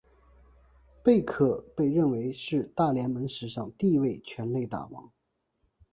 [1.03, 5.11] 贝克被认为是大联盟史上第一位全垒打王。